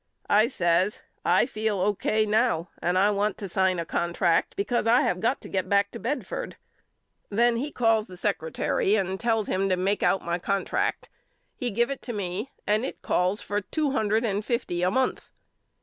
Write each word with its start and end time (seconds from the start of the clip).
I 0.31 0.47
says 0.47 0.99
I 1.23 1.45
feel 1.45 1.79
O. 1.79 1.93
K. 1.93 2.25
now 2.25 2.69
and 2.81 2.97
I 2.97 3.11
want 3.11 3.37
to 3.37 3.47
sign 3.47 3.77
a 3.77 3.85
con 3.85 4.13
tract 4.13 4.55
because 4.55 4.87
I 4.87 5.01
have 5.03 5.19
got 5.19 5.39
to 5.41 5.47
get 5.47 5.69
back 5.69 5.91
to 5.91 5.99
Bedford. 5.99 6.55
Then 7.29 7.57
he 7.57 7.71
calls 7.71 8.07
the 8.07 8.17
secretary 8.17 8.95
and 8.95 9.19
tells 9.19 9.45
him 9.45 9.69
to 9.69 9.77
make 9.77 10.01
out 10.01 10.23
my 10.25 10.39
contract. 10.39 11.07
He 11.55 11.69
give 11.69 11.91
it 11.91 12.01
to 12.01 12.13
me 12.13 12.49
and 12.65 12.83
it 12.83 13.03
calls 13.03 13.43
for 13.43 13.61
two 13.61 13.91
hundred 13.91 14.25
and 14.25 14.43
fifty 14.43 14.81
a 14.81 14.89
month. 14.89 15.29